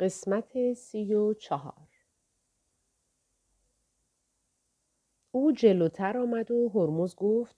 [0.00, 1.88] قسمت سی و چهار
[5.30, 7.56] او جلوتر آمد و هرمز گفت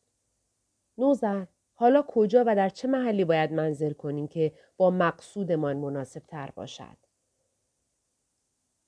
[0.98, 6.50] نوزر حالا کجا و در چه محلی باید منزل کنیم که با مقصودمان مناسب تر
[6.50, 6.96] باشد؟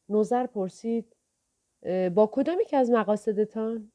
[0.08, 1.16] نوزر پرسید
[2.14, 3.92] با کدام که از مقاصدتان؟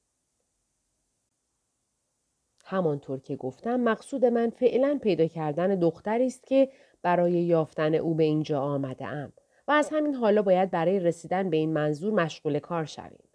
[2.66, 8.24] همانطور که گفتم مقصود من فعلا پیدا کردن دختری است که برای یافتن او به
[8.24, 9.34] اینجا آمده ام
[9.68, 13.29] و از همین حالا باید برای رسیدن به این منظور مشغول کار شویم.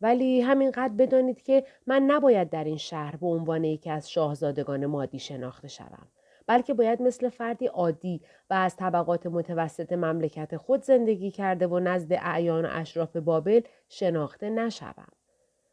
[0.00, 5.18] ولی همینقدر بدانید که من نباید در این شهر به عنوان یکی از شاهزادگان مادی
[5.18, 6.08] شناخته شوم
[6.46, 8.20] بلکه باید مثل فردی عادی
[8.50, 14.50] و از طبقات متوسط مملکت خود زندگی کرده و نزد اعیان و اشراف بابل شناخته
[14.50, 15.08] نشوم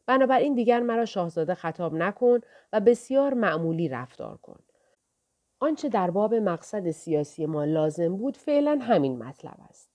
[0.05, 2.39] بنابراین دیگر مرا شاهزاده خطاب نکن
[2.73, 4.59] و بسیار معمولی رفتار کن
[5.59, 9.89] آنچه در باب مقصد سیاسی ما لازم بود فعلا همین مطلب است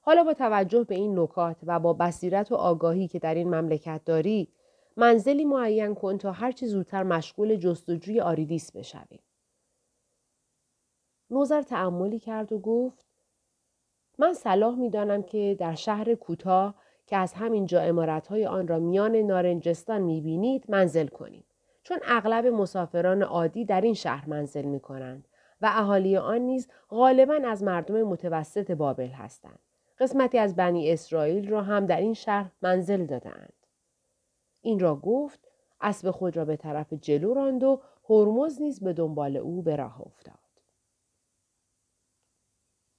[0.00, 4.00] حالا با توجه به این نکات و با بصیرت و آگاهی که در این مملکت
[4.04, 4.48] داری
[4.96, 9.20] منزلی معین کن تا هرچی زودتر مشغول جستجوی آریدیس بشویم
[11.30, 13.06] نوزر تعملی کرد و گفت
[14.18, 16.74] من صلاح می دانم که در شهر کوتاه
[17.06, 21.44] که از همین جا امارتهای آن را میان نارنجستان می بینید منزل کنیم.
[21.88, 25.28] چون اغلب مسافران عادی در این شهر منزل می کنند
[25.60, 29.58] و اهالی آن نیز غالبا از مردم متوسط بابل هستند.
[29.98, 33.52] قسمتی از بنی اسرائیل را هم در این شهر منزل دادند.
[34.60, 35.48] این را گفت
[35.80, 40.00] اسب خود را به طرف جلو راند و هرمز نیز به دنبال او به راه
[40.00, 40.34] افتاد.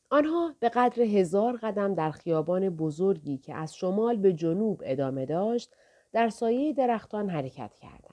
[0.09, 5.75] آنها به قدر هزار قدم در خیابان بزرگی که از شمال به جنوب ادامه داشت
[6.11, 8.08] در سایه درختان حرکت کردند.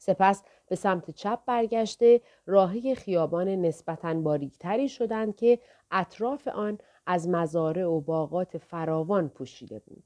[0.00, 5.58] سپس به سمت چپ برگشته راهی خیابان نسبتاً باریکتری شدند که
[5.90, 10.04] اطراف آن از مزارع و باغات فراوان پوشیده بود.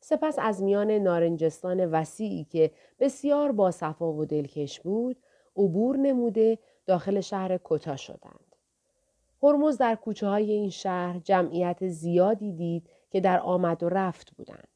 [0.00, 5.16] سپس از میان نارنجستان وسیعی که بسیار با صفا و دلکش بود،
[5.56, 8.56] عبور نموده داخل شهر کتا شدند.
[9.42, 14.68] هرمز در کوچه های این شهر جمعیت زیادی دید که در آمد و رفت بودند.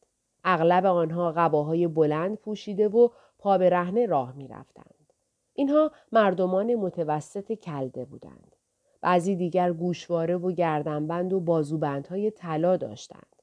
[0.44, 3.08] اغلب آنها قباهای بلند پوشیده و
[3.42, 5.12] پا به رهنه راه می رفتند.
[5.54, 8.56] اینها مردمان متوسط کلده بودند.
[9.00, 13.36] بعضی دیگر گوشواره و گردنبند و بازوبندهای طلا داشتند.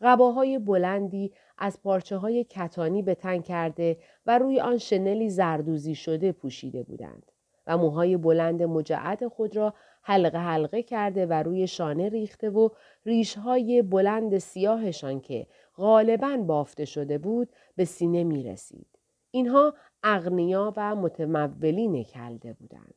[0.00, 6.32] قباهای بلندی از پارچه های کتانی به تن کرده و روی آن شنلی زردوزی شده
[6.32, 7.32] پوشیده بودند
[7.66, 12.68] و موهای بلند مجعد خود را حلقه حلقه کرده و روی شانه ریخته و
[13.06, 18.97] ریشهای بلند سیاهشان که غالبا بافته شده بود به سینه می رسید.
[19.30, 22.94] اینها اغنیا و متمولین کلده بودند.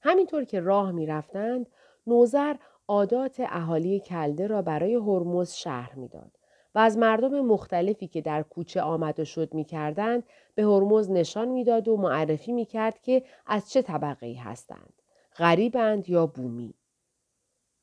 [0.00, 1.66] همینطور که راه می رفتند،
[2.06, 2.56] نوزر
[2.88, 6.38] عادات اهالی کلده را برای هرمز شهر می‌داد
[6.74, 10.22] و از مردم مختلفی که در کوچه آمد و شد می کردند
[10.54, 15.02] به هرمز نشان می‌داد و معرفی می کرد که از چه طبقه هستند.
[15.36, 16.74] غریبند یا بومی.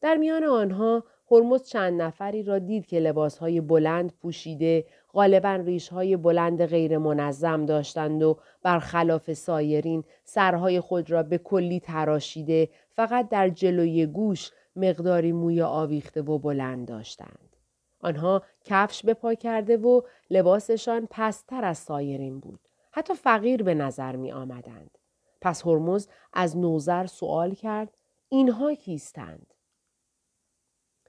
[0.01, 6.65] در میان آنها هرمز چند نفری را دید که لباسهای بلند پوشیده غالبا ریشهای بلند
[6.65, 14.05] غیر منظم داشتند و برخلاف سایرین سرهای خود را به کلی تراشیده فقط در جلوی
[14.05, 17.55] گوش مقداری موی آویخته و بلند داشتند.
[18.01, 22.59] آنها کفش به پا کرده و لباسشان پستر از سایرین بود.
[22.91, 24.97] حتی فقیر به نظر می آمدند.
[25.41, 27.97] پس هرمز از نوزر سوال کرد
[28.29, 29.53] اینها کیستند؟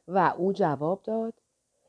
[0.08, 1.34] و او جواب داد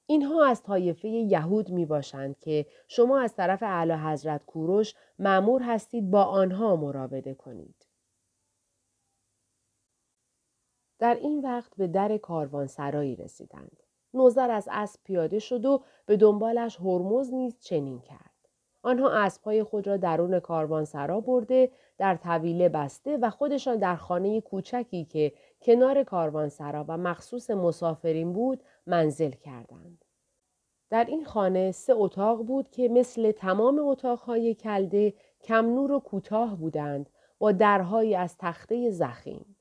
[0.06, 6.12] اینها از طایفه یهود می باشند که شما از طرف اعلی حضرت کوروش معمور هستید
[6.12, 7.88] با آنها مراوده کنید.
[11.00, 13.84] در این وقت به در کاروان سرایی رسیدند.
[14.14, 18.34] نوزر از اسب پیاده شد و به دنبالش هرمز نیز چنین کرد.
[18.84, 25.06] آنها اسبهای خود را درون کاروانسرا برده در طویله بسته و خودشان در خانه کوچکی
[25.06, 30.06] که کنار کاروانسرا و مخصوص مسافرین بود منزل کردند.
[30.90, 36.56] در این خانه سه اتاق بود که مثل تمام اتاقهای کلده کم نور و کوتاه
[36.56, 37.10] بودند
[37.40, 39.56] با درهایی از تخته زخیم.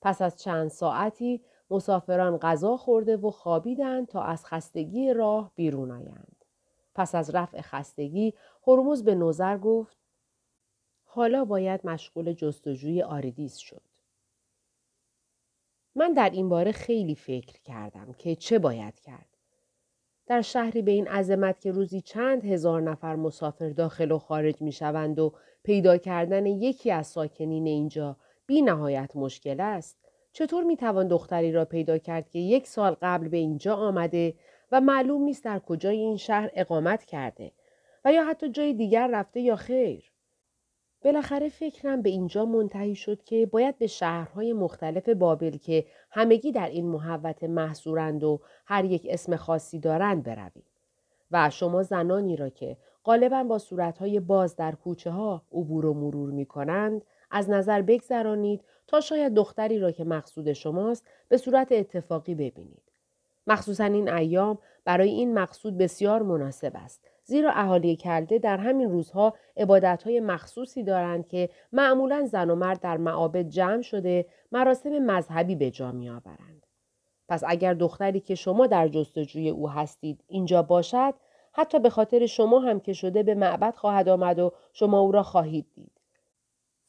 [0.00, 1.40] پس از چند ساعتی
[1.70, 6.44] مسافران غذا خورده و خوابیدند تا از خستگی راه بیرون آیند.
[6.94, 8.34] پس از رفع خستگی
[8.66, 9.96] هرمز به نوزر گفت
[11.04, 13.82] حالا باید مشغول جستجوی آریدیس شد.
[15.94, 19.26] من در این باره خیلی فکر کردم که چه باید کرد.
[20.26, 24.72] در شهری به این عظمت که روزی چند هزار نفر مسافر داخل و خارج می
[24.72, 28.16] شوند و پیدا کردن یکی از ساکنین اینجا
[28.46, 29.98] بی نهایت مشکل است
[30.32, 34.34] چطور می توان دختری را پیدا کرد که یک سال قبل به اینجا آمده
[34.72, 37.52] و معلوم نیست در کجای این شهر اقامت کرده
[38.04, 40.11] و یا حتی جای دیگر رفته یا خیر؟
[41.04, 46.68] بالاخره فکرم به اینجا منتهی شد که باید به شهرهای مختلف بابل که همگی در
[46.68, 50.64] این محوت محصورند و هر یک اسم خاصی دارند برویم.
[51.30, 56.30] و شما زنانی را که غالبا با صورتهای باز در کوچه ها عبور و مرور
[56.30, 62.34] می کنند از نظر بگذرانید تا شاید دختری را که مقصود شماست به صورت اتفاقی
[62.34, 62.82] ببینید.
[63.46, 69.34] مخصوصا این ایام برای این مقصود بسیار مناسب است زیرا اهالی کرده در همین روزها
[69.56, 75.70] عبادتهای مخصوصی دارند که معمولا زن و مرد در معابد جمع شده مراسم مذهبی به
[75.70, 76.66] جا می آورند.
[77.28, 81.14] پس اگر دختری که شما در جستجوی او هستید اینجا باشد
[81.52, 85.22] حتی به خاطر شما هم که شده به معبد خواهد آمد و شما او را
[85.22, 86.00] خواهید دید.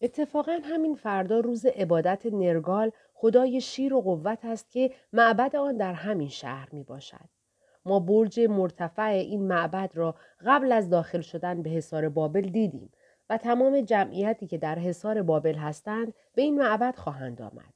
[0.01, 5.93] اتفاقا همین فردا روز عبادت نرگال خدای شیر و قوت است که معبد آن در
[5.93, 7.42] همین شهر می باشد.
[7.85, 10.15] ما برج مرتفع این معبد را
[10.45, 12.89] قبل از داخل شدن به حصار بابل دیدیم
[13.29, 17.73] و تمام جمعیتی که در حصار بابل هستند به این معبد خواهند آمد.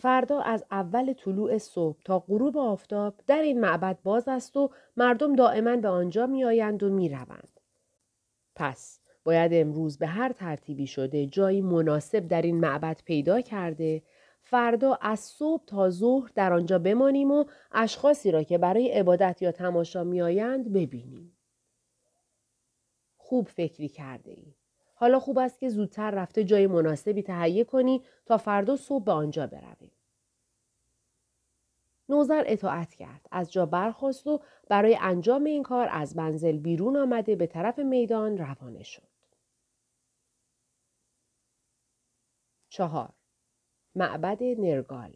[0.00, 5.36] فردا از اول طلوع صبح تا غروب آفتاب در این معبد باز است و مردم
[5.36, 7.60] دائما به آنجا می آیند و می روند.
[8.56, 14.02] پس باید امروز به هر ترتیبی شده جایی مناسب در این معبد پیدا کرده
[14.50, 19.52] فردا از صبح تا ظهر در آنجا بمانیم و اشخاصی را که برای عبادت یا
[19.52, 21.36] تماشا میآیند ببینیم.
[23.16, 24.54] خوب فکری کرده ای.
[24.94, 29.46] حالا خوب است که زودتر رفته جای مناسبی تهیه کنی تا فردا صبح به آنجا
[29.46, 29.92] برویم.
[32.08, 33.26] نوزر اطاعت کرد.
[33.30, 38.38] از جا برخواست و برای انجام این کار از منزل بیرون آمده به طرف میدان
[38.38, 39.08] روانه شد.
[42.68, 43.17] چهار
[43.98, 45.12] معبد نرگال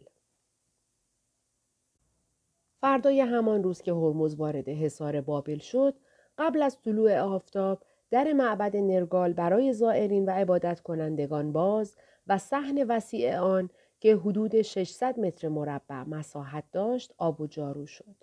[2.81, 5.95] فردای همان روز که هرمز وارد حصار بابل شد
[6.37, 11.95] قبل از طلوع آفتاب در معبد نرگال برای زائرین و عبادت کنندگان باز
[12.27, 13.69] و صحن وسیع آن
[13.99, 18.15] که حدود 600 متر مربع مساحت داشت آب و جارو شد.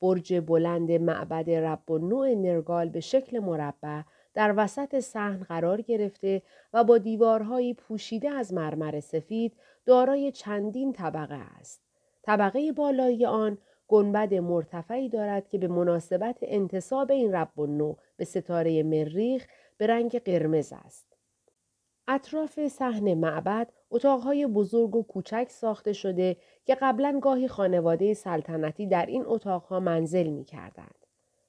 [0.00, 4.02] برج بلند معبد رب و نوع نرگال به شکل مربع
[4.34, 6.42] در وسط صحن قرار گرفته
[6.72, 9.52] و با دیوارهایی پوشیده از مرمر سفید
[9.86, 11.82] دارای چندین طبقه است.
[12.22, 13.58] طبقه بالایی آن
[13.88, 19.46] گنبد مرتفعی دارد که به مناسبت انتصاب این رب و نو به ستاره مریخ
[19.78, 21.16] به رنگ قرمز است.
[22.08, 29.06] اطراف صحن معبد اتاقهای بزرگ و کوچک ساخته شده که قبلا گاهی خانواده سلطنتی در
[29.06, 30.94] این اتاقها منزل می کردند.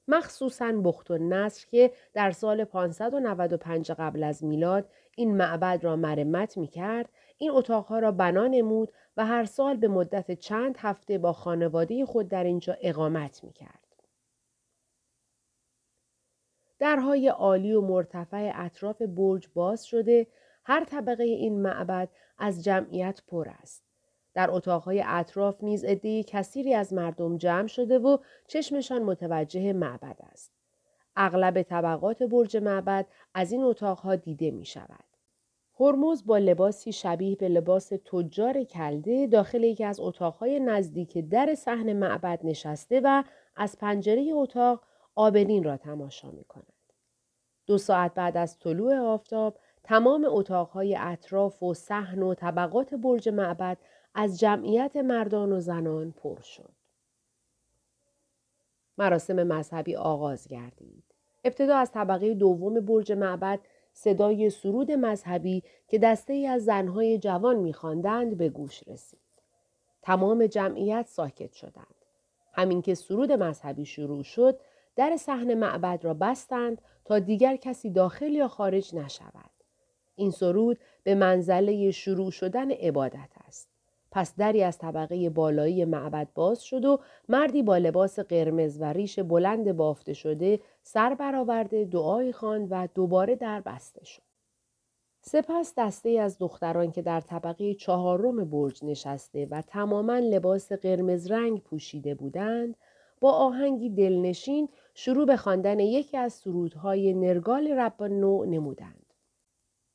[0.08, 6.58] مخصوصا بخت و نصر که در سال 595 قبل از میلاد این معبد را مرمت
[6.58, 11.34] می کرد، این اتاقها را بنا نمود و هر سال به مدت چند هفته با
[11.34, 13.80] خانواده خود در اینجا اقامت می کرد.
[16.80, 20.28] درهای عالی و مرتفع اطراف برج باز شده
[20.66, 23.84] هر طبقه این معبد از جمعیت پر است.
[24.34, 30.52] در اتاقهای اطراف نیز عدهای کثیری از مردم جمع شده و چشمشان متوجه معبد است.
[31.16, 35.13] اغلب طبقات برج معبد از این اتاقها دیده می شود.
[35.80, 41.94] هرمز با لباسی شبیه به لباس تجار کلده داخل یکی از اتاقهای نزدیک در صحن
[41.94, 43.24] معبد نشسته و
[43.56, 44.82] از پنجره اتاق
[45.16, 46.74] آبرین را تماشا می کند.
[47.66, 53.78] دو ساعت بعد از طلوع آفتاب تمام اتاقهای اطراف و صحن و طبقات برج معبد
[54.16, 56.74] از جمعیت مردان و زنان پر شد.
[58.98, 61.04] مراسم مذهبی آغاز گردید.
[61.44, 63.60] ابتدا از طبقه دوم برج معبد
[63.94, 69.20] صدای سرود مذهبی که دسته ای از زنهای جوان میخواندند به گوش رسید.
[70.02, 71.96] تمام جمعیت ساکت شدند.
[72.54, 74.60] همین که سرود مذهبی شروع شد،
[74.96, 79.50] در صحن معبد را بستند تا دیگر کسی داخل یا خارج نشود.
[80.16, 83.30] این سرود به منزله شروع شدن عبادت.
[84.16, 89.20] پس دری از طبقه بالایی معبد باز شد و مردی با لباس قرمز و ریش
[89.20, 94.22] بلند بافته شده سر برآورده دعای خواند و دوباره در بسته شد.
[95.22, 101.62] سپس دسته از دختران که در طبقه چهارم برج نشسته و تماما لباس قرمز رنگ
[101.62, 102.76] پوشیده بودند
[103.20, 109.03] با آهنگی دلنشین شروع به خواندن یکی از سرودهای نرگال رب نو نمودند.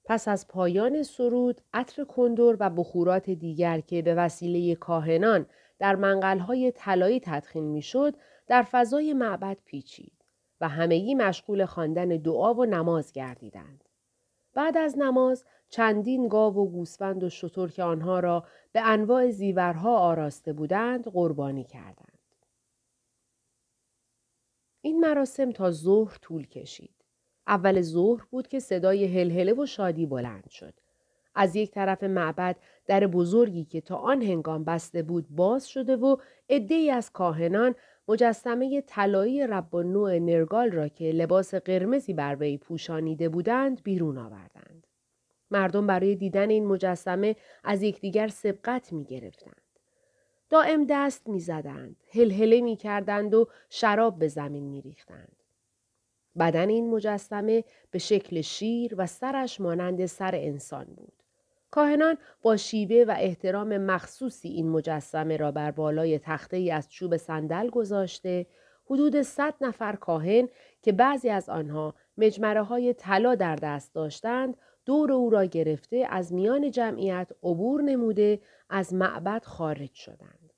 [0.08, 5.46] پس از پایان سرود عطر کندور و بخورات دیگر که به وسیله کاهنان
[5.78, 8.14] در منقلهای طلایی تدخین می‌شد
[8.46, 10.24] در فضای معبد پیچید
[10.60, 13.84] و همگی مشغول خواندن دعا و نماز گردیدند
[14.54, 19.98] بعد از نماز چندین گاو و گوسفند و شتر که آنها را به انواع زیورها
[19.98, 22.18] آراسته بودند قربانی کردند.
[24.80, 26.97] این مراسم تا ظهر طول کشید.
[27.48, 30.74] اول ظهر بود که صدای هلهله و شادی بلند شد.
[31.34, 36.16] از یک طرف معبد در بزرگی که تا آن هنگام بسته بود باز شده و
[36.50, 37.74] عدهای از کاهنان
[38.08, 44.18] مجسمه طلایی رب و نوع نرگال را که لباس قرمزی بر وی پوشانیده بودند بیرون
[44.18, 44.86] آوردند.
[45.50, 49.62] مردم برای دیدن این مجسمه از یکدیگر سبقت می گرفتند.
[50.50, 55.37] دائم دست می زدند، هلهله می کردند و شراب به زمین می ریختند.
[56.38, 61.12] بدن این مجسمه به شکل شیر و سرش مانند سر انسان بود.
[61.70, 67.16] کاهنان با شیوه و احترام مخصوصی این مجسمه را بر بالای تخته ای از چوب
[67.16, 68.46] صندل گذاشته
[68.86, 70.48] حدود صد نفر کاهن
[70.82, 76.32] که بعضی از آنها مجمره های طلا در دست داشتند دور او را گرفته از
[76.32, 78.40] میان جمعیت عبور نموده
[78.70, 80.52] از معبد خارج شدند.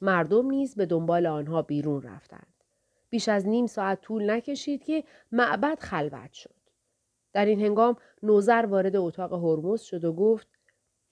[0.00, 2.53] مردم نیز به دنبال آنها بیرون رفتند.
[3.14, 6.54] بیش از نیم ساعت طول نکشید که معبد خلوت شد.
[7.32, 10.48] در این هنگام نوزر وارد اتاق هرمز شد و گفت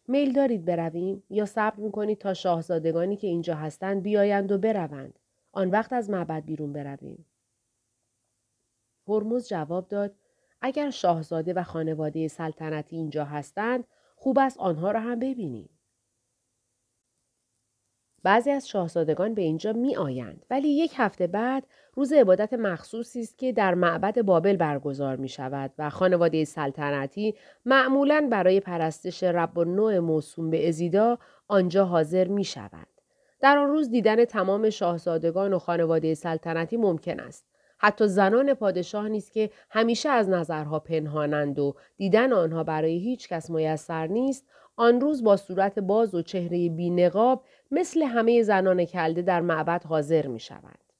[0.09, 5.19] میل دارید برویم یا صبر می‌کنید تا شاهزادگانی که اینجا هستند بیایند و بروند.
[5.53, 7.27] آن وقت از معبد بیرون برویم.
[9.09, 10.15] هرمز جواب داد
[10.61, 13.85] اگر شاهزاده و خانواده سلطنتی اینجا هستند
[14.17, 15.69] خوب است آنها را هم ببینیم.
[18.23, 23.39] بعضی از شاهزادگان به اینجا می آیند ولی یک هفته بعد روز عبادت مخصوصی است
[23.39, 29.65] که در معبد بابل برگزار می شود و خانواده سلطنتی معمولا برای پرستش رب و
[29.65, 32.87] نوع موسوم به ازیدا آنجا حاضر می شود.
[33.41, 37.47] در آن روز دیدن تمام شاهزادگان و خانواده سلطنتی ممکن است.
[37.79, 43.51] حتی زنان پادشاه نیست که همیشه از نظرها پنهانند و دیدن آنها برای هیچ کس
[43.51, 49.41] میسر نیست آن روز با صورت باز و چهره بینقاب مثل همه زنان کلده در
[49.41, 50.93] معبد حاضر می شوند.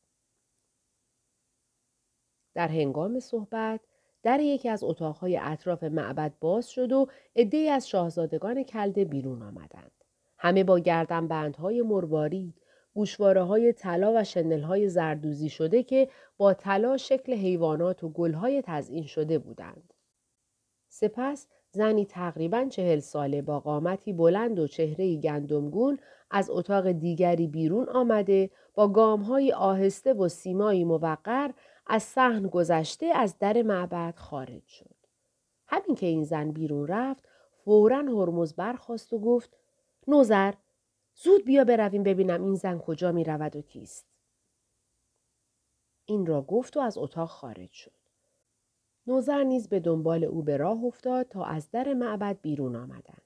[2.55, 3.81] در هنگام صحبت
[4.23, 9.91] در یکی از اتاقهای اطراف معبد باز شد و عدهای از شاهزادگان کلده بیرون آمدند.
[10.39, 12.55] همه با گردن بندهای مروارید،
[12.95, 18.63] گوشواره های طلا و شنل های زردوزی شده که با طلا شکل حیوانات و گلهای
[18.63, 19.95] تزئین شده بودند.
[20.89, 25.99] سپس زنی تقریبا چهل ساله با قامتی بلند و چهره گندمگون
[26.31, 31.51] از اتاق دیگری بیرون آمده با گامهای آهسته و سیمایی موقر
[31.87, 34.95] از صحن گذشته از در معبد خارج شد.
[35.67, 37.29] همین که این زن بیرون رفت
[37.65, 39.57] فورا هرمز برخواست و گفت
[40.09, 40.55] نوزر
[41.15, 44.07] زود بیا برویم ببینم این زن کجا می رود و کیست.
[46.05, 48.02] این را گفت و از اتاق خارج شد.
[49.07, 53.23] نوزر نیز به دنبال او به راه افتاد تا از در معبد بیرون آمدند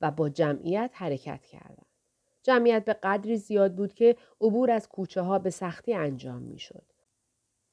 [0.00, 1.86] و با جمعیت حرکت کردند.
[2.42, 6.82] جمعیت به قدری زیاد بود که عبور از کوچه ها به سختی انجام می شد.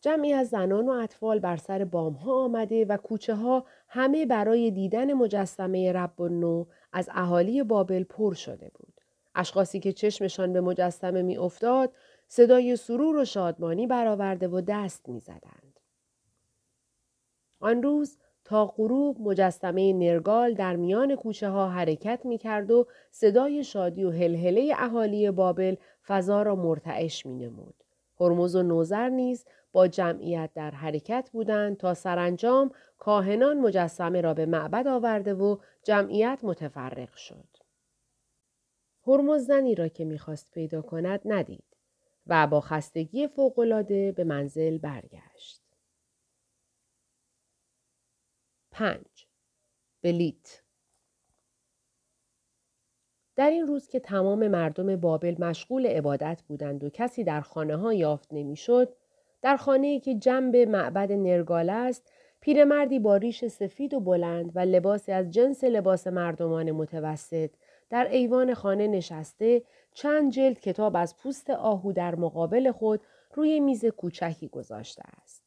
[0.02, 4.72] جمعی از زنان و اطفال بر سر بام ها آمده و کوچه ها همه برای
[4.72, 9.02] دیدن مجسمه رب نو از اهالی بابل پر شده بود.
[9.36, 11.94] اشخاصی که چشمشان به مجسمه می افتاد
[12.28, 15.67] صدای سرور و شادمانی برآورده و دست می زدند.
[17.60, 23.64] آن روز تا غروب مجسمه نرگال در میان کوچه ها حرکت می کرد و صدای
[23.64, 25.76] شادی و هلهله اهالی بابل
[26.08, 27.84] فضا را مرتعش می نمود.
[28.20, 34.46] هرمز و نوزر نیز با جمعیت در حرکت بودند تا سرانجام کاهنان مجسمه را به
[34.46, 37.48] معبد آورده و جمعیت متفرق شد.
[39.08, 41.64] هرمز زنی را که می‌خواست پیدا کند ندید
[42.28, 45.67] و با خستگی فوقالعاده به منزل برگشت.
[48.78, 49.06] 5.
[50.04, 50.62] بلیت
[53.36, 57.94] در این روز که تمام مردم بابل مشغول عبادت بودند و کسی در خانه ها
[57.94, 58.94] یافت نمی‌شد،
[59.42, 65.12] در خانه که جنب معبد نرگال است، پیرمردی با ریش سفید و بلند و لباسی
[65.12, 67.50] از جنس لباس مردمان متوسط
[67.90, 73.02] در ایوان خانه نشسته چند جلد کتاب از پوست آهو در مقابل خود
[73.34, 75.47] روی میز کوچکی گذاشته است.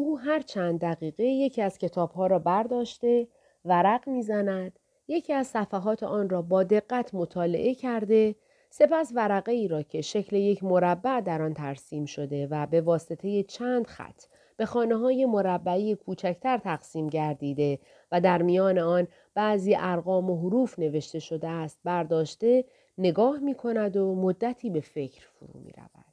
[0.00, 3.28] او هر چند دقیقه یکی از کتابها را برداشته
[3.64, 4.78] ورق می‌زند
[5.08, 8.34] یکی از صفحات آن را با دقت مطالعه کرده
[8.70, 13.42] سپس ورقه ای را که شکل یک مربع در آن ترسیم شده و به واسطه
[13.42, 14.22] چند خط
[14.56, 17.78] به خانه های مربعی کوچکتر تقسیم گردیده
[18.12, 22.64] و در میان آن بعضی ارقام و حروف نوشته شده است برداشته
[22.98, 26.09] نگاه می کند و مدتی به فکر فرو می رود.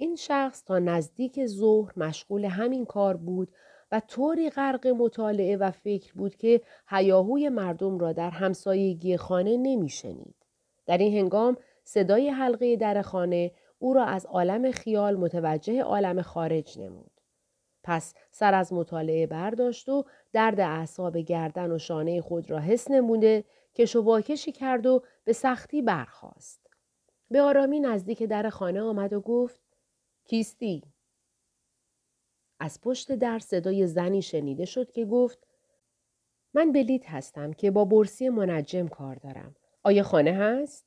[0.00, 3.48] این شخص تا نزدیک ظهر مشغول همین کار بود
[3.92, 10.34] و طوری غرق مطالعه و فکر بود که هیاهوی مردم را در همسایگی خانه نمیشنید.
[10.86, 16.78] در این هنگام صدای حلقه در خانه او را از عالم خیال متوجه عالم خارج
[16.78, 17.10] نمود.
[17.84, 23.44] پس سر از مطالعه برداشت و درد اعصاب گردن و شانه خود را حس نموده
[23.74, 26.66] که شواکشی کرد و به سختی برخاست.
[27.30, 29.67] به آرامی نزدیک در خانه آمد و گفت
[30.28, 30.82] کیستی؟
[32.60, 35.46] از پشت در صدای زنی شنیده شد که گفت
[36.54, 39.56] من بلیت هستم که با برسی منجم کار دارم.
[39.82, 40.86] آیا خانه هست؟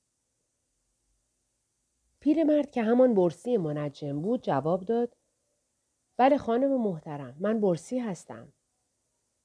[2.20, 5.18] پیرمرد که همان برسی منجم بود جواب داد
[6.18, 8.54] بله خانم محترم من برسی هستم.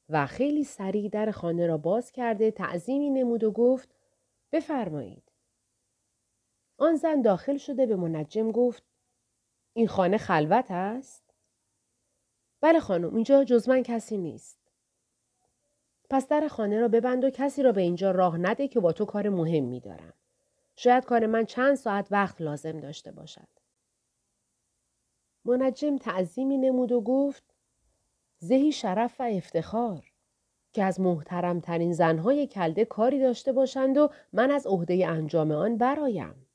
[0.08, 3.94] و خیلی سریع در خانه را باز کرده تعظیمی نمود و گفت
[4.52, 5.32] بفرمایید.
[6.78, 8.95] آن زن داخل شده به منجم گفت
[9.76, 11.22] این خانه خلوت است؟
[12.60, 14.58] بله خانم اینجا جز من کسی نیست.
[16.10, 19.04] پس در خانه را ببند و کسی را به اینجا راه نده که با تو
[19.04, 20.12] کار مهمی دارم.
[20.76, 23.48] شاید کار من چند ساعت وقت لازم داشته باشد.
[25.44, 27.54] منجم تعظیمی نمود و گفت
[28.38, 30.04] زهی شرف و افتخار
[30.72, 36.46] که از محترمترین زنهای کلده کاری داشته باشند و من از عهده انجام آن برایم.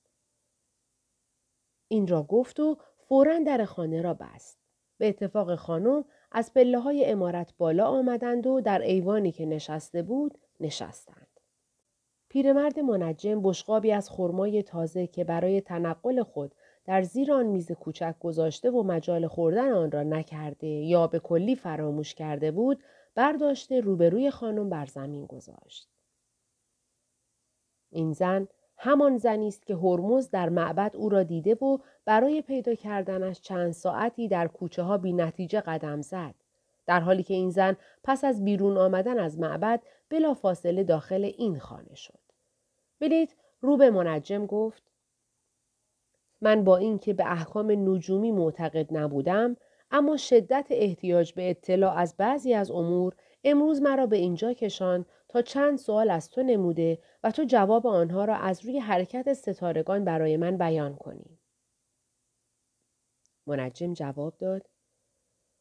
[1.88, 2.78] این را گفت و
[3.12, 4.60] فورا در خانه را بست.
[4.98, 10.38] به اتفاق خانم از پله های امارت بالا آمدند و در ایوانی که نشسته بود
[10.60, 11.28] نشستند.
[12.30, 18.16] پیرمرد منجم بشقابی از خرمای تازه که برای تنقل خود در زیر آن میز کوچک
[18.20, 22.84] گذاشته و مجال خوردن آن را نکرده یا به کلی فراموش کرده بود
[23.16, 25.90] برداشته روبروی خانم بر زمین گذاشت.
[27.90, 28.48] این زن
[28.84, 33.72] همان زنی است که هرمز در معبد او را دیده و برای پیدا کردنش چند
[33.72, 36.36] ساعتی در کوچه ها بی نتیجه قدم زد.
[36.86, 41.60] در حالی که این زن پس از بیرون آمدن از معبد بلا فاصله داخل این
[41.60, 42.20] خانه شد.
[43.00, 44.84] بلیت رو به منجم گفت
[46.42, 49.58] من با اینکه به احکام نجومی معتقد نبودم
[49.92, 53.14] اما شدت احتیاج به اطلاع از بعضی از امور
[53.44, 58.26] امروز مرا به اینجا کشان تا چند سوال از تو نموده و تو جواب آنها
[58.26, 61.40] را از روی حرکت ستارگان برای من بیان کنی.
[63.48, 64.70] منجم جواب داد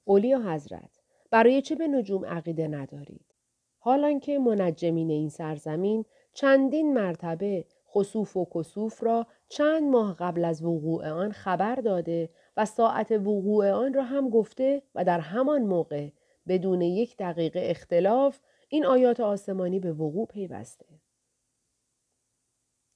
[0.04, 3.34] اولیا حضرت برای چه به نجوم عقیده ندارید؟
[3.78, 10.62] حالان که منجمین این سرزمین چندین مرتبه خصوف و کسوف را چند ماه قبل از
[10.62, 16.08] وقوع آن خبر داده و ساعت وقوع آن را هم گفته و در همان موقع
[16.48, 18.40] بدون یک دقیقه اختلاف
[18.72, 20.86] این آیات آسمانی به وقوع پیوسته.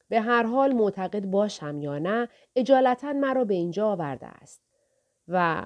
[0.08, 4.60] به هر حال معتقد باشم یا نه اجالتا مرا به اینجا آورده است
[5.28, 5.64] و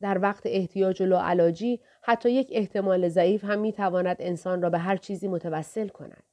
[0.00, 4.96] در وقت احتیاج و لاعلاجی حتی یک احتمال ضعیف هم می‌تواند انسان را به هر
[4.96, 6.24] چیزی متوسل کند.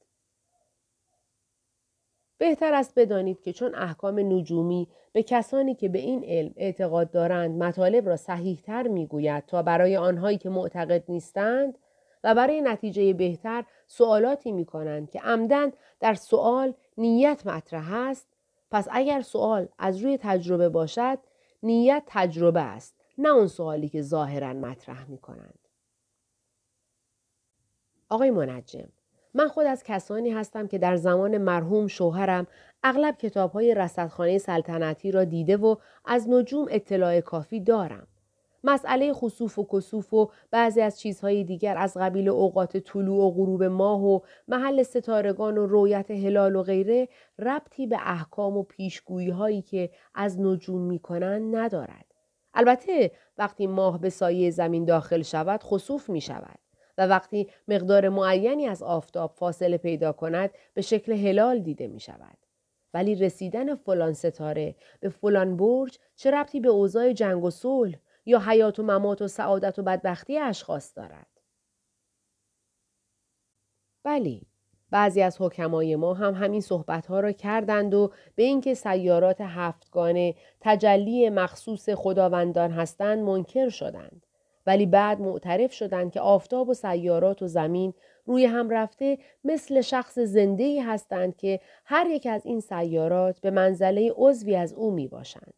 [2.38, 7.62] بهتر است بدانید که چون احکام نجومی به کسانی که به این علم اعتقاد دارند
[7.62, 11.78] مطالب را صحیحتر می‌گوید تا برای آنهایی که معتقد نیستند
[12.24, 18.26] و برای نتیجه بهتر سوالاتی می کنند که عمدن در سوال نیت مطرح است
[18.70, 21.18] پس اگر سوال از روی تجربه باشد
[21.62, 25.58] نیت تجربه است نه اون سوالی که ظاهرا مطرح می کنند.
[28.08, 28.88] آقای منجم
[29.34, 32.46] من خود از کسانی هستم که در زمان مرحوم شوهرم
[32.82, 38.06] اغلب کتاب های رصدخانه سلطنتی را دیده و از نجوم اطلاع کافی دارم.
[38.64, 43.64] مسئله خصوف و کسوف و بعضی از چیزهای دیگر از قبیل اوقات طلوع و غروب
[43.64, 49.62] ماه و محل ستارگان و رویت هلال و غیره ربطی به احکام و پیشگویی هایی
[49.62, 52.06] که از نجوم می کنند ندارد.
[52.54, 56.58] البته وقتی ماه به سایه زمین داخل شود خصوف می شود.
[56.98, 62.38] و وقتی مقدار معینی از آفتاب فاصله پیدا کند به شکل هلال دیده می شود.
[62.94, 68.38] ولی رسیدن فلان ستاره به فلان برج چه ربطی به اوضاع جنگ و صلح یا
[68.38, 71.26] حیات و ممات و سعادت و بدبختی اشخاص دارد؟
[74.04, 74.46] بلی،
[74.90, 80.34] بعضی از حکمای ما هم همین صحبت ها را کردند و به اینکه سیارات هفتگانه
[80.60, 84.26] تجلی مخصوص خداوندان هستند منکر شدند.
[84.66, 87.94] ولی بعد معترف شدند که آفتاب و سیارات و زمین
[88.26, 93.50] روی هم رفته مثل شخص زنده ای هستند که هر یک از این سیارات به
[93.50, 95.54] منزله عضوی از او می باشند.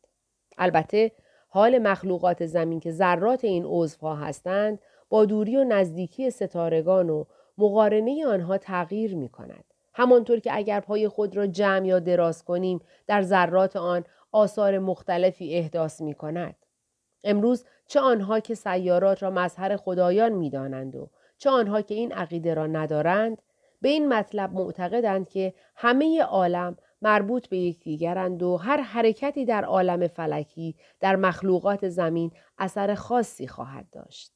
[0.59, 1.12] البته
[1.55, 7.25] حال مخلوقات زمین که ذرات این عضوها هستند با دوری و نزدیکی ستارگان و
[7.59, 9.64] مقارنه آنها تغییر می کند.
[9.93, 15.55] همانطور که اگر پای خود را جمع یا دراز کنیم در ذرات آن آثار مختلفی
[15.55, 16.57] احداث می کند.
[17.25, 22.55] امروز چه آنها که سیارات را مظهر خدایان می‌دانند و چه آنها که این عقیده
[22.55, 23.43] را ندارند
[23.81, 30.07] به این مطلب معتقدند که همه عالم مربوط به یکدیگرند و هر حرکتی در عالم
[30.07, 34.33] فلکی در مخلوقات زمین اثر خاصی خواهد داشت.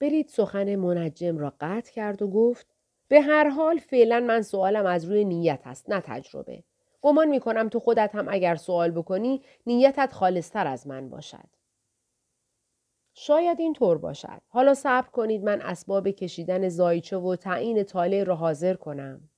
[0.00, 2.66] برید سخن منجم را قطع کرد و گفت
[3.08, 6.64] به هر حال فعلا من سوالم از روی نیت است نه تجربه.
[7.00, 11.48] گمان می کنم تو خودت هم اگر سوال بکنی نیتت خالصتر از من باشد.
[13.14, 14.40] شاید این طور باشد.
[14.48, 19.31] حالا صبر کنید من اسباب کشیدن زایچه و تعیین تاله را حاضر کنم.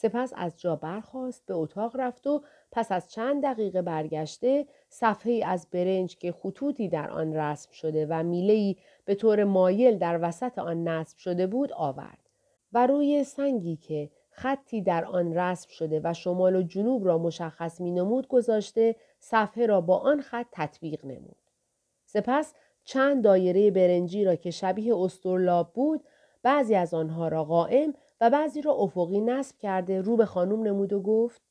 [0.00, 5.66] سپس از جا برخواست به اتاق رفت و پس از چند دقیقه برگشته صفحه از
[5.70, 10.88] برنج که خطوطی در آن رسم شده و میلهی به طور مایل در وسط آن
[10.88, 12.18] نصب شده بود آورد
[12.72, 17.80] و روی سنگی که خطی در آن رسم شده و شمال و جنوب را مشخص
[17.80, 21.36] می نمود گذاشته صفحه را با آن خط تطبیق نمود.
[22.04, 26.04] سپس چند دایره برنجی را که شبیه استرلاب بود
[26.42, 30.92] بعضی از آنها را قائم و بعضی را افقی نصب کرده رو به خانم نمود
[30.92, 31.42] و گفت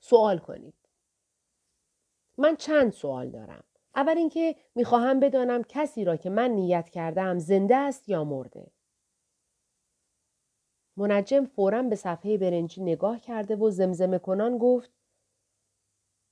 [0.00, 0.74] سوال کنید.
[2.38, 3.64] من چند سوال دارم.
[3.94, 8.70] اول اینکه می‌خواهم بدانم کسی را که من نیت کردم زنده است یا مرده.
[10.96, 14.90] منجم فورا به صفحه برنجی نگاه کرده و زمزمه کنان گفت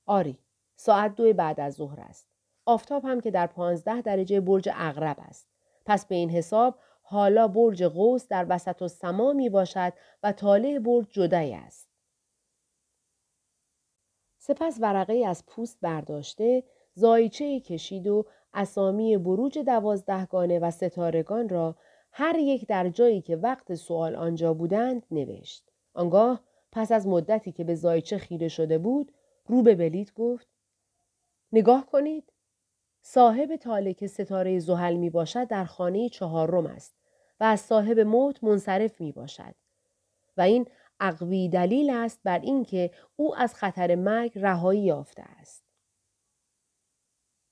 [0.05, 0.37] آری
[0.75, 2.27] ساعت دو بعد از ظهر است.
[2.65, 5.47] آفتاب هم که در پانزده درجه برج اغرب است.
[5.85, 10.79] پس به این حساب حالا برج قوس در وسط و سما می باشد و طالع
[10.79, 11.89] برج جدایی است.
[14.37, 16.63] سپس ورقه از پوست برداشته
[16.93, 21.75] زایچه کشید و اسامی بروج دوازدهگانه و ستارگان را
[22.11, 25.71] هر یک در جایی که وقت سوال آنجا بودند نوشت.
[25.93, 29.11] آنگاه پس از مدتی که به زایچه خیره شده بود
[29.45, 30.47] رو به بلیت گفت
[31.51, 32.32] نگاه کنید
[33.05, 36.95] صاحب تاله که ستاره زحل می باشد در خانه چهارم است
[37.39, 39.55] و از صاحب موت منصرف می باشد
[40.37, 40.67] و این
[40.99, 45.63] عقوی دلیل است بر اینکه او از خطر مرگ رهایی یافته است.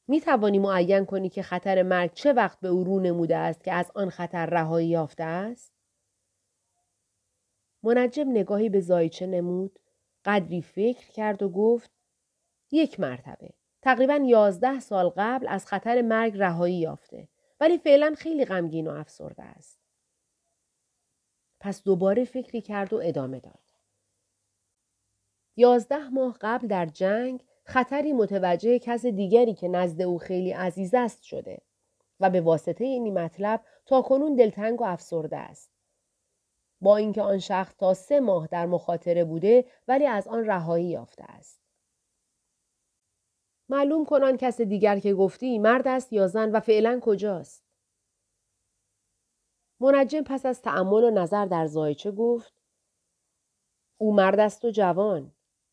[0.07, 3.73] می توانی معین کنی که خطر مرگ چه وقت به او رو نموده است که
[3.73, 5.73] از آن خطر رهایی یافته است؟
[7.83, 9.79] منجم نگاهی به زایچه نمود،
[10.25, 11.91] قدری فکر کرد و گفت
[12.71, 13.60] یک مرتبه.
[13.81, 17.27] تقریبا یازده سال قبل از خطر مرگ رهایی یافته
[17.59, 19.79] ولی فعلا خیلی غمگین و افسرده است.
[21.59, 23.71] پس دوباره فکری کرد و ادامه داد.
[25.55, 31.23] یازده ماه قبل در جنگ خطری متوجه کس دیگری که نزد او خیلی عزیز است
[31.23, 31.61] شده
[32.19, 35.71] و به واسطه این مطلب تا کنون دلتنگ و افسرده است.
[36.81, 41.23] با اینکه آن شخص تا سه ماه در مخاطره بوده ولی از آن رهایی یافته
[41.23, 41.60] است.
[43.71, 47.63] معلوم کنان کس دیگر که گفتی مرد است یا زن و فعلا کجاست؟
[49.79, 52.53] منجم پس از تأمل و نظر در زایچه گفت
[53.97, 55.31] او مرد است و جوان.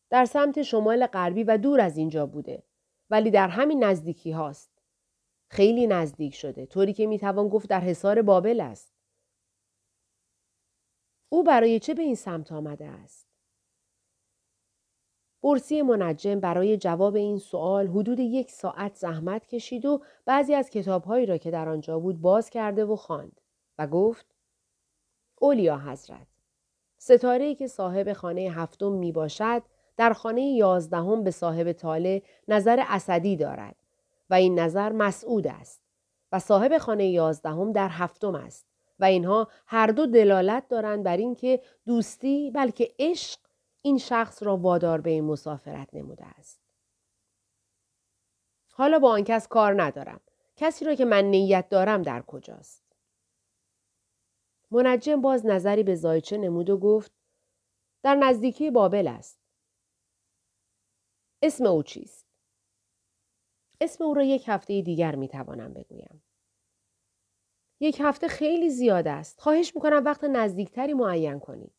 [0.09, 2.63] در سمت شمال غربی و دور از اینجا بوده
[3.09, 4.71] ولی در همین نزدیکی هاست.
[5.51, 8.93] خیلی نزدیک شده طوری که می‌توان گفت در حصار بابل است.
[11.29, 13.28] او برای چه به این سمت آمده است؟
[15.43, 21.25] برسی منجم برای جواب این سوال حدود یک ساعت زحمت کشید و بعضی از کتابهایی
[21.25, 23.41] را که در آنجا بود باز کرده و خواند
[23.77, 24.25] و گفت
[25.39, 26.27] اولیا حضرت
[26.97, 29.63] ستاره که صاحب خانه هفتم می باشد
[29.97, 33.75] در خانه یازدهم به صاحب تاله نظر اسدی دارد
[34.29, 35.81] و این نظر مسعود است
[36.31, 38.65] و صاحب خانه یازدهم در هفتم است
[38.99, 43.39] و اینها هر دو دلالت دارند بر اینکه دوستی بلکه عشق
[43.81, 46.59] این شخص را وادار به این مسافرت نموده است.
[48.71, 50.21] حالا با آن کس کار ندارم.
[50.55, 52.83] کسی را که من نیت دارم در کجاست؟
[54.71, 57.11] منجم باز نظری به زایچه نمود و گفت
[58.03, 59.39] در نزدیکی بابل است.
[61.41, 62.25] اسم او چیست؟
[63.81, 66.23] اسم او را یک هفته دیگر می توانم بگویم.
[67.79, 69.41] یک هفته خیلی زیاد است.
[69.41, 71.78] خواهش می‌کنم وقت نزدیکتری معین کنید.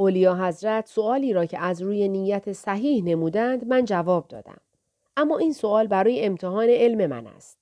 [0.00, 4.60] اولیا حضرت سوالی را که از روی نیت صحیح نمودند من جواب دادم.
[5.16, 7.58] اما این سوال برای امتحان علم من است.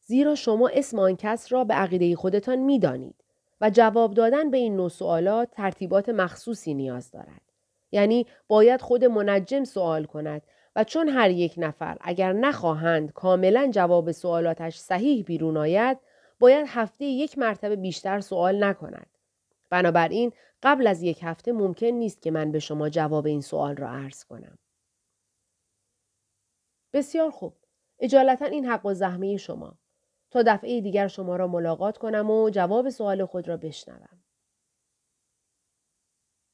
[0.00, 3.14] زیرا شما اسم آن کس را به عقیده خودتان می دانید
[3.60, 7.42] و جواب دادن به این نوع سوالات ترتیبات مخصوصی نیاز دارد.
[7.92, 10.42] یعنی باید خود منجم سوال کند
[10.76, 15.98] و چون هر یک نفر اگر نخواهند کاملا جواب سوالاتش صحیح بیرون آید
[16.40, 19.13] باید هفته یک مرتبه بیشتر سوال نکند.
[19.74, 20.32] بنابراین
[20.62, 24.24] قبل از یک هفته ممکن نیست که من به شما جواب این سوال را عرض
[24.24, 24.58] کنم.
[26.92, 27.56] بسیار خوب.
[27.98, 29.78] اجالتا این حق و زحمه شما.
[30.30, 34.24] تا دفعه دیگر شما را ملاقات کنم و جواب سوال خود را بشنوم.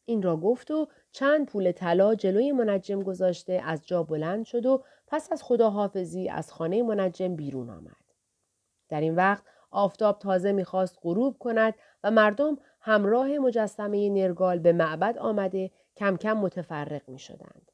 [0.05, 4.85] این را گفت و چند پول طلا جلوی منجم گذاشته از جا بلند شد و
[5.07, 8.05] پس از خداحافظی از خانه منجم بیرون آمد.
[8.89, 15.19] در این وقت آفتاب تازه می‌خواست غروب کند و مردم همراه مجسمه نرگال به معبد
[15.19, 17.73] آمده کم کم متفرق می شدند.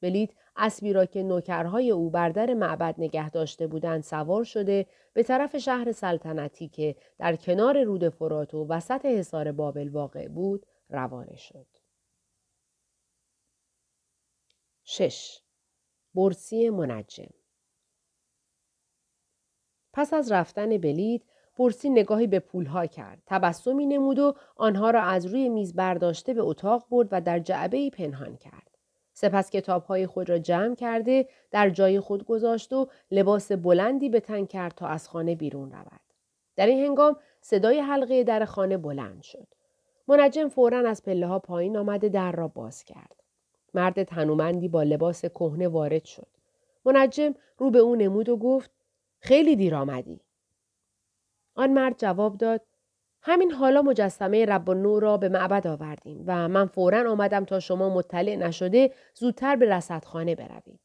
[0.00, 5.22] بلیت اسبی را که نوکرهای او بر در معبد نگه داشته بودند سوار شده به
[5.22, 11.36] طرف شهر سلطنتی که در کنار رود فرات و وسط حصار بابل واقع بود روانه
[11.36, 11.66] شد.
[14.84, 15.40] 6.
[16.14, 17.28] برسی منجم
[19.92, 21.24] پس از رفتن بلید
[21.58, 23.22] برسی نگاهی به پولها کرد.
[23.26, 27.90] تبسمی نمود و آنها را از روی میز برداشته به اتاق برد و در جعبه
[27.90, 28.72] پنهان کرد.
[29.12, 34.44] سپس کتابهای خود را جمع کرده در جای خود گذاشت و لباس بلندی به تن
[34.44, 36.00] کرد تا از خانه بیرون رود.
[36.56, 39.46] در این هنگام صدای حلقه در خانه بلند شد.
[40.08, 43.22] منجم فورا از پله ها پایین آمده در را باز کرد.
[43.74, 46.26] مرد تنومندی با لباس کهنه وارد شد.
[46.84, 48.70] منجم رو به او نمود و گفت
[49.20, 50.20] خیلی دیر آمدی.
[51.54, 52.60] آن مرد جواب داد
[53.22, 57.88] همین حالا مجسمه رب و را به معبد آوردیم و من فورا آمدم تا شما
[57.88, 60.80] مطلع نشده زودتر به رصدخانه بروید.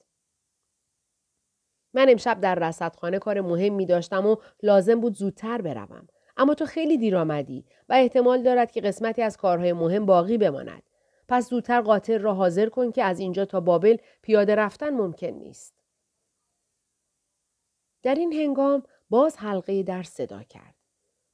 [1.94, 6.08] من امشب در رصدخانه کار مهمی داشتم و لازم بود زودتر بروم.
[6.38, 10.84] اما تو خیلی دیر آمدی و احتمال دارد که قسمتی از کارهای مهم باقی بماند.
[11.28, 15.74] پس زودتر قاطر را حاضر کن که از اینجا تا بابل پیاده رفتن ممکن نیست.
[18.04, 20.76] در این هنگام باز حلقه در صدا کرد.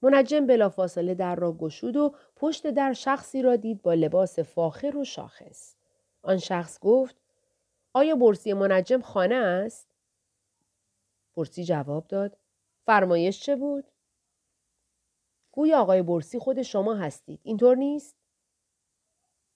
[0.02, 5.04] منجم بلافاصله در را گشود و پشت در شخصی را دید با لباس فاخر و
[5.04, 5.76] شاخص.
[6.22, 7.16] آن شخص گفت
[7.94, 9.88] آیا برسی منجم خانه است؟
[11.38, 12.38] برسی جواب داد
[12.86, 13.84] فرمایش چه بود؟
[15.52, 17.40] گویا آقای برسی خود شما هستید.
[17.44, 18.16] اینطور نیست؟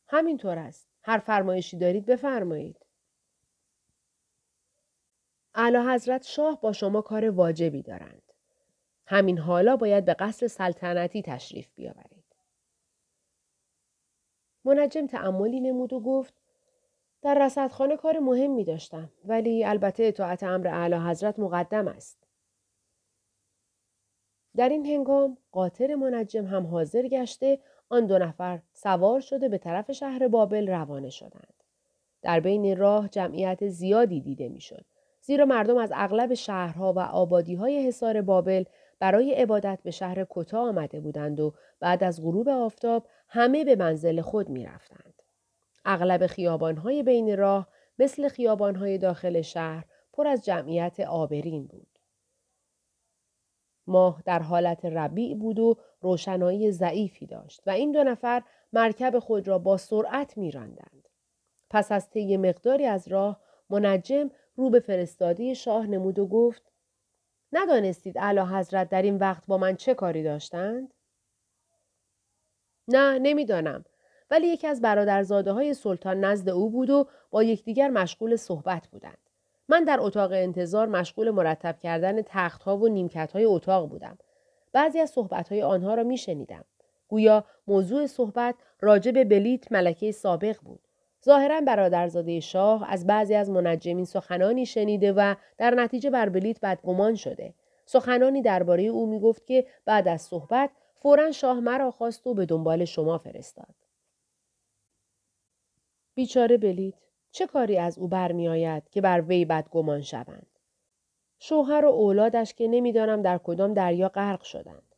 [0.08, 0.88] همینطور است.
[1.04, 2.87] هر فرمایشی دارید بفرمایید.
[5.58, 8.34] اعلی حضرت شاه با شما کار واجبی دارند.
[9.06, 12.24] همین حالا باید به قصر سلطنتی تشریف بیاورید.
[14.66, 16.34] منجم تعملی نمود و گفت
[17.22, 22.28] در رصدخانه کار مهمی داشتم ولی البته اطاعت امر اعلی حضرت مقدم است.
[24.56, 29.92] در این هنگام قاطر منجم هم حاضر گشته آن دو نفر سوار شده به طرف
[29.92, 31.64] شهر بابل روانه شدند.
[32.22, 34.86] در بین راه جمعیت زیادی دیده می‌شد.
[35.28, 38.64] زیرا مردم از اغلب شهرها و آبادی های حصار بابل
[39.00, 44.22] برای عبادت به شهر کتا آمده بودند و بعد از غروب آفتاب همه به منزل
[44.22, 45.22] خود می رفتند.
[45.86, 47.68] اغلب خیابانهای بین راه
[48.00, 52.00] مثل خیابانهای داخل شهر پر از جمعیت آبرین بود.
[53.88, 59.48] ماه در حالت ربیع بود و روشنایی ضعیفی داشت و این دو نفر مرکب خود
[59.48, 61.10] را با سرعت می راندند.
[61.70, 66.72] پس از طی مقداری از راه منجم رو به فرستادی شاه نمود و گفت
[67.52, 70.94] ندانستید اعلی حضرت در این وقت با من چه کاری داشتند؟
[72.88, 73.86] نه نمی‌دانم
[74.32, 79.18] ولی یکی از برادرزاده های سلطان نزد او بود و با یکدیگر مشغول صحبت بودند.
[79.70, 84.18] من در اتاق انتظار مشغول مرتب کردن تختها و نیمکت های اتاق بودم.
[84.72, 86.66] بعضی از صحبت های آنها را می شنیدم.
[87.08, 90.87] گویا موضوع صحبت راجع به بلیت ملکه سابق بود.
[91.28, 97.16] ظاهرا برادرزاده شاه از بعضی از منجمین سخنانی شنیده و در نتیجه بر بلیت بدگمان
[97.16, 97.54] شده.
[97.86, 102.46] سخنانی درباره او می گفت که بعد از صحبت فورا شاه مرا خواست و به
[102.46, 103.76] دنبال شما فرستاد.
[106.16, 106.94] بیچاره بلیت
[107.32, 110.48] چه کاری از او برمیآید که بر وی بدگمان شوند
[111.40, 114.96] شوهر و اولادش که نمی‌دانم در کدام دریا غرق شدند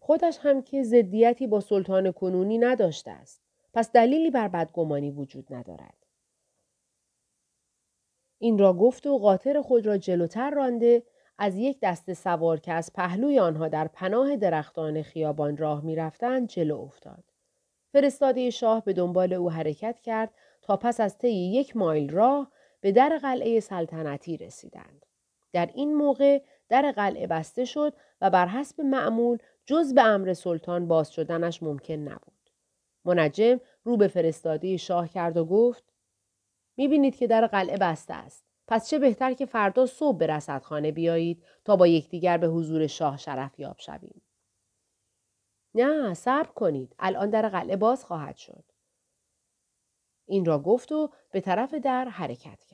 [0.00, 3.41] خودش هم که ضدیتی با سلطان کنونی نداشته است
[3.74, 6.06] پس دلیلی بر بدگمانی وجود ندارد
[8.38, 11.02] این را گفت و قاطر خود را جلوتر رانده
[11.38, 16.80] از یک دست سوار که از پهلوی آنها در پناه درختان خیابان راه می‌رفتند جلو
[16.80, 17.24] افتاد
[17.92, 20.30] فرستاده شاه به دنبال او حرکت کرد
[20.62, 25.06] تا پس از طی یک مایل راه به در قلعه سلطنتی رسیدند.
[25.52, 30.88] در این موقع در قلعه بسته شد و بر حسب معمول جز به امر سلطان
[30.88, 32.31] باز شدنش ممکن نبود.
[33.04, 35.84] منجم رو به فرستاده شاه کرد و گفت
[36.76, 38.44] می‌بینید که در قلعه بسته است.
[38.68, 43.16] پس چه بهتر که فردا صبح به رصدخانه بیایید تا با یکدیگر به حضور شاه
[43.16, 44.22] شرف یاب شویم.
[45.74, 48.64] نه صبر کنید الان در قلعه باز خواهد شد
[50.26, 52.71] این را گفت و به طرف در حرکت کرد